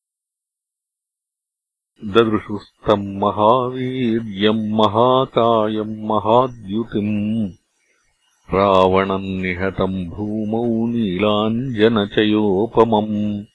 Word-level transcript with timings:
ददृशुस्तम् 2.06 3.18
महावीर्यम् 3.18 4.72
महाकायम् 4.72 6.04
महाद्युतिम्। 6.04 7.52
रावणम् 8.54 9.22
निहतम् 9.22 10.10
भूमौ 10.10 10.88
नीलाञ्जनचयोपमम्। 10.88 13.46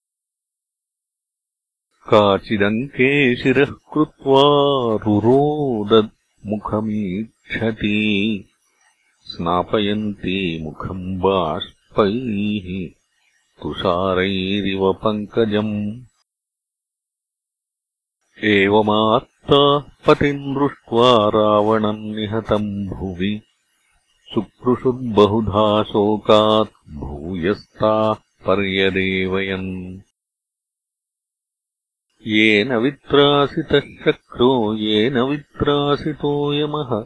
काचिदङ्के 2.14 3.36
शिरः 3.36 3.66
कृत्वा 3.66 4.42
रुरोदमुखमीक्षती 4.96 6.10
स्नापयन्ती 9.22 10.64
मुखम् 10.64 11.20
बाष्पैः। 11.20 12.90
तुषारैरिव 13.64 14.94
पङ्कजम्। 14.94 16.02
एवमात्ताः 18.44 19.80
पतिम् 19.80 20.56
दृष्ट्वा 20.56 21.30
रावणम् 21.30 22.16
निहतम् 22.16 22.88
भुवि। 22.88 23.42
सुकृषुर्बहुधा 24.34 25.84
शोकात् 25.84 26.96
भूयस्ताः 26.96 28.14
पर्यदेवयन् 28.14 30.00
येन 32.28 32.74
वित्रासितः 32.74 33.80
शक्रो 33.80 34.76
येन 34.76 35.20
वित्रासितो 35.20 36.54
यमः 36.54 37.06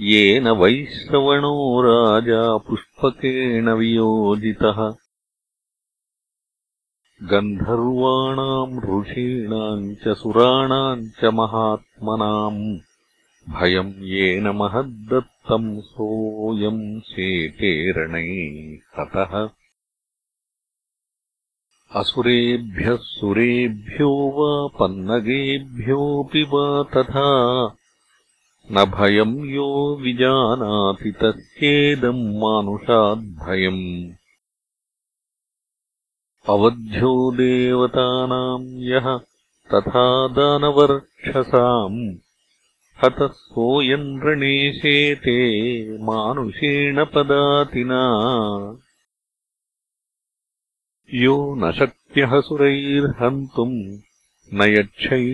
येन 0.00 0.48
वैश्रवणो 0.48 1.82
राजा 1.82 2.56
पुष्पकेण 2.56 3.68
वियोजितः। 3.70 4.94
गन्धर्वाणाम् 7.22 9.00
ऋषीणाम् 9.00 9.94
च 9.94 10.08
सुराणाम् 10.08 11.08
च 11.22 11.24
महात्मनाम्। 11.24 12.78
भयम् 13.54 13.92
येन 13.98 14.48
महद्दत्तम् 14.48 15.80
सोऽयम् 15.80 17.00
शेते 17.00 17.90
हतः 18.98 19.57
असुरेभ्यः 21.96 22.96
सुरेभ्यो 23.00 24.08
वा 24.36 24.78
पन्नगेभ्योऽपि 24.78 26.42
वा 26.42 26.82
तथा 26.82 27.28
न 28.72 28.84
भयम् 28.84 29.50
यो 29.50 29.98
विजानाति 30.02 31.10
तस्येदम् 31.10 32.40
मानुषाद्भयम्। 32.40 34.12
अवध्यो 36.48 37.30
देवतानाम् 37.30 38.90
यः 38.90 39.18
तथा 39.74 40.28
दानवर्क्षसाम् 40.28 42.14
हतः 43.04 43.26
सोऽयन्द्रणेशेते 43.26 45.38
मानुषेण 45.98 47.04
पदातिना 47.04 48.02
यो 51.14 51.54
न 51.54 51.72
शक्यः 51.72 52.40
सुरैर्हन्तुम् 52.40 53.98
न 54.54 54.62
यक्षैर्नासुरैस्तथा 54.62 55.30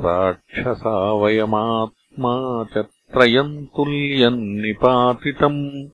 राक्षसा 0.00 1.12
वयमात्मा 1.12 2.64
च 2.64 2.78
त्रयम् 2.78 3.66
तुल्यम् 3.66 4.40
निपातितम् 4.40 5.88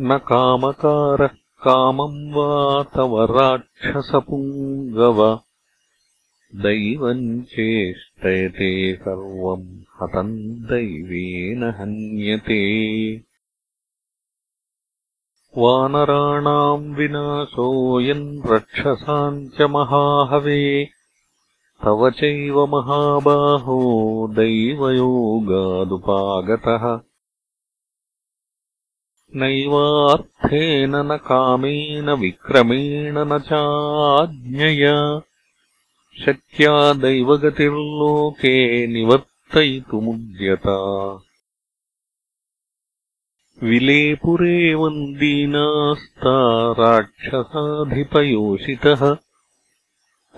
न 0.00 0.18
कामकारः 0.18 1.30
कामम् 1.62 2.32
वा 2.32 2.82
तव 2.82 3.24
राक्षसपुङ्गव। 3.24 5.40
दैवम् 6.54 7.42
चेष्टयते 7.42 8.94
सर्वम् 8.94 9.84
हतम् 10.02 10.38
दैवेन 10.38 11.64
हन्यते। 11.64 13.20
वानराणाम् 15.58 16.96
विनाशोऽयम् 16.96 18.46
रक्षसाम् 18.46 19.48
च 19.48 19.62
महाहवे। 19.62 20.88
तव 21.84 22.10
चैव 22.10 22.66
महाबाहो 22.66 24.28
दैवयोगादुपागतः 24.30 27.05
नैवार्थेन 29.36 30.96
न 30.96 31.16
कामेन 31.16 32.10
विक्रमेण 32.10 33.18
न 33.18 33.38
चाज्ञया। 33.38 35.22
शक्या 36.26 36.92
दैवगतिर्लोके 36.92 38.86
निवर्तयितुमुद्यता। 38.86 41.18
विलेपुरे 43.62 44.74
वन्दीनास्ता 44.74 46.72
राक्षसाधिपयोषितः। 46.72 49.16